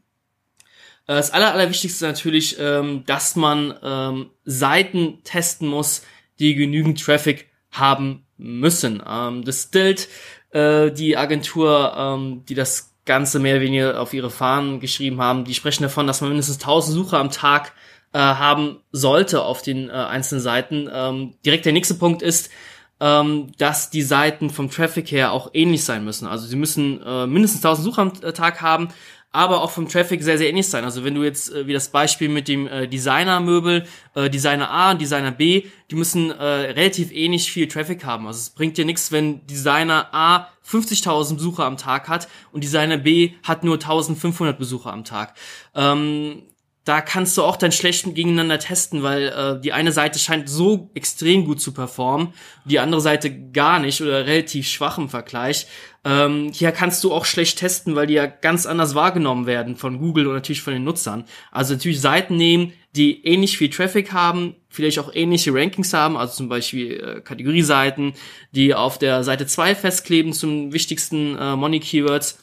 Äh, 1.09 1.15
das 1.15 1.31
aller, 1.31 1.53
allerwichtigste 1.53 2.05
natürlich, 2.05 2.57
ähm, 2.59 3.03
dass 3.05 3.35
man 3.35 3.73
ähm, 3.83 4.29
Seiten 4.45 5.23
testen 5.23 5.67
muss, 5.67 6.03
die 6.37 6.53
genügend 6.53 7.03
Traffic 7.03 7.49
haben 7.71 8.25
müssen. 8.37 9.01
Ähm, 9.05 9.43
das 9.43 9.63
Stilt, 9.63 10.07
äh, 10.51 10.91
die 10.91 11.17
Agentur, 11.17 12.41
die 12.47 12.53
das 12.53 12.95
Ganze 13.05 13.39
mehr 13.39 13.55
oder 13.55 13.63
weniger 13.63 13.99
auf 13.99 14.13
ihre 14.13 14.29
Fahnen 14.29 14.79
geschrieben 14.79 15.19
haben. 15.19 15.45
Die 15.45 15.55
sprechen 15.55 15.81
davon, 15.81 16.05
dass 16.05 16.21
man 16.21 16.29
mindestens 16.29 16.57
1000 16.57 16.95
Sucher 16.95 17.17
am 17.17 17.31
Tag 17.31 17.73
äh, 18.13 18.19
haben 18.19 18.77
sollte 18.91 19.41
auf 19.41 19.63
den 19.63 19.89
einzelnen 19.89 20.41
Seiten. 20.41 21.35
Direkt 21.43 21.65
der 21.65 21.73
nächste 21.73 21.95
Punkt 21.95 22.21
ist, 22.21 22.51
dass 22.99 23.89
die 23.89 24.01
Seiten 24.01 24.49
vom 24.49 24.69
Traffic 24.69 25.09
her 25.11 25.31
auch 25.31 25.51
ähnlich 25.53 25.83
sein 25.85 26.03
müssen. 26.03 26.27
Also 26.27 26.47
sie 26.47 26.57
müssen 26.57 26.99
mindestens 27.31 27.63
1000 27.63 27.85
Sucher 27.85 28.01
am 28.01 28.33
Tag 28.33 28.61
haben, 28.61 28.89
aber 29.31 29.61
auch 29.61 29.71
vom 29.71 29.87
Traffic 29.87 30.23
sehr, 30.23 30.37
sehr 30.37 30.49
ähnlich 30.49 30.67
sein. 30.67 30.83
Also 30.83 31.03
wenn 31.03 31.13
du 31.13 31.23
jetzt, 31.23 31.53
äh, 31.53 31.67
wie 31.67 31.73
das 31.73 31.89
Beispiel 31.89 32.29
mit 32.29 32.47
dem 32.47 32.67
äh, 32.67 32.87
Designer-Möbel, 32.87 33.85
äh, 34.15 34.29
Designer 34.29 34.71
A 34.71 34.91
und 34.91 35.01
Designer 35.01 35.31
B, 35.31 35.65
die 35.91 35.95
müssen 35.95 36.31
äh, 36.31 36.43
relativ 36.43 37.11
ähnlich 37.11 37.51
viel 37.51 37.67
Traffic 37.67 38.03
haben. 38.03 38.25
Also 38.25 38.39
es 38.39 38.49
bringt 38.49 38.77
dir 38.77 38.85
nichts, 38.85 39.11
wenn 39.11 39.45
Designer 39.45 40.09
A 40.13 40.49
50.000 40.67 41.35
Besucher 41.35 41.65
am 41.65 41.77
Tag 41.77 42.07
hat 42.07 42.27
und 42.51 42.63
Designer 42.63 42.97
B 42.97 43.33
hat 43.43 43.63
nur 43.63 43.77
1.500 43.77 44.53
Besucher 44.53 44.91
am 44.91 45.03
Tag. 45.03 45.35
Ähm, 45.75 46.43
da 46.85 47.01
kannst 47.01 47.37
du 47.37 47.43
auch 47.43 47.57
dann 47.57 47.71
schlecht 47.71 48.05
gegeneinander 48.15 48.57
testen, 48.57 49.03
weil 49.03 49.27
äh, 49.27 49.61
die 49.61 49.73
eine 49.73 49.91
Seite 49.91 50.17
scheint 50.17 50.49
so 50.49 50.89
extrem 50.95 51.45
gut 51.45 51.61
zu 51.61 51.73
performen, 51.73 52.33
die 52.65 52.79
andere 52.79 53.01
Seite 53.01 53.31
gar 53.51 53.79
nicht 53.79 54.01
oder 54.01 54.25
relativ 54.25 54.67
schwach 54.67 54.97
im 54.97 55.09
Vergleich. 55.09 55.67
Ähm, 56.05 56.51
hier 56.53 56.71
kannst 56.71 57.03
du 57.03 57.13
auch 57.13 57.25
schlecht 57.25 57.59
testen, 57.59 57.95
weil 57.95 58.07
die 58.07 58.13
ja 58.13 58.25
ganz 58.25 58.65
anders 58.65 58.95
wahrgenommen 58.95 59.45
werden 59.45 59.75
von 59.75 59.99
Google 59.99 60.27
und 60.27 60.33
natürlich 60.33 60.61
von 60.61 60.73
den 60.73 60.85
Nutzern. 60.85 61.25
Also 61.51 61.73
natürlich 61.73 61.99
Seiten 61.99 62.37
nehmen, 62.37 62.73
die 62.95 63.23
ähnlich 63.25 63.57
viel 63.57 63.69
Traffic 63.69 64.13
haben, 64.13 64.55
vielleicht 64.69 64.99
auch 64.99 65.13
ähnliche 65.13 65.53
Rankings 65.53 65.93
haben, 65.93 66.17
also 66.17 66.33
zum 66.33 66.49
Beispiel 66.49 66.93
äh, 66.93 67.21
Kategorieseiten, 67.21 68.13
die 68.51 68.73
auf 68.73 68.97
der 68.97 69.23
Seite 69.23 69.45
2 69.45 69.75
festkleben 69.75 70.33
zum 70.33 70.73
wichtigsten 70.73 71.37
äh, 71.37 71.55
Money 71.55 71.81
Keywords, 71.81 72.39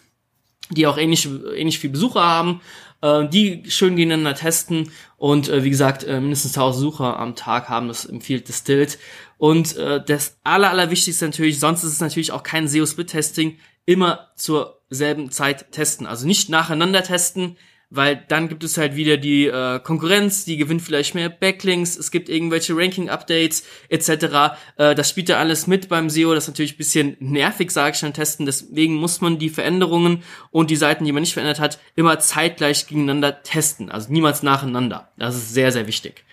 die 0.71 0.87
auch 0.87 0.99
ähnlich, 0.99 1.29
ähnlich 1.57 1.79
viel 1.79 1.91
Besucher 1.91 2.23
haben 2.23 2.61
äh, 3.07 3.29
die 3.29 3.63
schön 3.69 3.97
gegeneinander 3.97 4.35
testen 4.35 4.91
und 5.17 5.49
äh, 5.49 5.65
wie 5.65 5.71
gesagt, 5.71 6.05
äh, 6.05 6.21
mindestens 6.21 6.57
1000 6.57 6.81
Sucher 6.81 7.19
am 7.19 7.37
Tag 7.37 7.69
haben, 7.69 7.89
das 7.89 8.05
empfiehlt 8.05 8.49
Distilled. 8.49 8.99
Und 9.39 9.77
äh, 9.77 10.03
das 10.05 10.39
aller, 10.45 10.71
allerwichtigste 10.71 11.27
natürlich, 11.27 11.61
sonst 11.61 11.85
ist 11.85 11.93
es 11.93 12.01
natürlich 12.01 12.33
auch 12.33 12.43
kein 12.43 12.69
SEO-Split-Testing, 12.69 13.59
immer 13.85 14.31
zur 14.37 14.81
selben 14.91 15.31
Zeit 15.31 15.73
testen. 15.73 16.07
Also 16.07 16.27
nicht 16.27 16.49
nacheinander 16.49 17.03
testen, 17.03 17.57
weil 17.91 18.25
dann 18.29 18.49
gibt 18.49 18.65
es 18.65 18.77
halt 18.77 18.97
wieder 18.97 19.17
die 19.17 19.47
äh, 19.47 19.79
Konkurrenz, 19.81 20.45
die 20.45 20.57
gewinnt 20.57 20.83
vielleicht 20.83 21.15
mehr 21.15 21.29
Backlinks, 21.29 21.97
es 21.97 22.11
gibt 22.11 22.29
irgendwelche 22.29 22.77
Ranking-Updates 22.77 23.65
etc. 23.89 24.57
Äh, 24.77 24.95
das 24.95 25.09
spielt 25.09 25.29
ja 25.29 25.39
alles 25.39 25.67
mit 25.67 25.89
beim 25.89 26.11
SEO, 26.11 26.35
das 26.35 26.45
ist 26.45 26.49
natürlich 26.49 26.75
ein 26.75 26.79
bisschen 26.79 27.17
nervig, 27.21 27.71
sage 27.71 27.93
ich 27.93 27.99
schon, 27.99 28.13
testen, 28.13 28.47
deswegen 28.47 28.95
muss 28.95 29.21
man 29.21 29.39
die 29.39 29.51
Veränderungen 29.51 30.23
und 30.51 30.71
die 30.71 30.77
Seiten, 30.77 31.05
die 31.05 31.13
man 31.13 31.23
nicht 31.23 31.35
verändert 31.35 31.61
hat, 31.61 31.79
immer 31.95 32.19
zeitgleich 32.19 32.87
gegeneinander 32.87 33.43
testen, 33.43 33.91
also 33.91 34.13
niemals 34.13 34.43
nacheinander. 34.43 35.13
Das 35.17 35.37
ist 35.37 35.55
sehr, 35.55 35.73
sehr 35.73 35.87
wichtig 35.87 36.27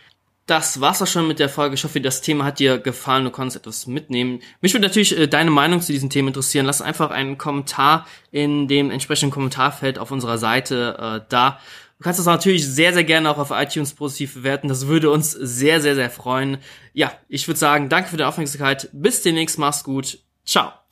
das 0.45 0.81
war's 0.81 1.01
auch 1.01 1.07
schon 1.07 1.27
mit 1.27 1.39
der 1.39 1.49
Folge. 1.49 1.75
Ich 1.75 1.83
hoffe, 1.83 2.01
das 2.01 2.21
Thema 2.21 2.43
hat 2.45 2.59
dir 2.59 2.77
gefallen. 2.77 3.23
Du 3.23 3.31
konntest 3.31 3.57
etwas 3.57 3.87
mitnehmen. 3.87 4.41
Mich 4.61 4.73
würde 4.73 4.87
natürlich 4.87 5.17
äh, 5.17 5.27
deine 5.27 5.51
Meinung 5.51 5.81
zu 5.81 5.91
diesem 5.91 6.09
Thema 6.09 6.29
interessieren. 6.29 6.65
Lass 6.65 6.81
einfach 6.81 7.11
einen 7.11 7.37
Kommentar 7.37 8.05
in 8.31 8.67
dem 8.67 8.91
entsprechenden 8.91 9.31
Kommentarfeld 9.31 9.97
auf 9.97 10.11
unserer 10.11 10.37
Seite 10.37 10.97
äh, 10.99 11.25
da. 11.29 11.59
Du 11.97 12.03
kannst 12.03 12.19
das 12.19 12.25
natürlich 12.25 12.67
sehr, 12.67 12.93
sehr 12.93 13.05
gerne 13.05 13.29
auch 13.29 13.37
auf 13.37 13.51
iTunes 13.51 13.93
positiv 13.93 14.33
bewerten. 14.33 14.67
Das 14.67 14.87
würde 14.87 15.09
uns 15.09 15.31
sehr, 15.31 15.79
sehr, 15.79 15.95
sehr 15.95 16.09
freuen. 16.09 16.57
Ja, 16.91 17.13
ich 17.29 17.47
würde 17.47 17.59
sagen, 17.59 17.87
danke 17.87 18.09
für 18.09 18.17
die 18.17 18.25
Aufmerksamkeit. 18.25 18.89
Bis 18.91 19.21
demnächst. 19.21 19.57
Mach's 19.57 19.85
gut. 19.85 20.19
Ciao. 20.45 20.82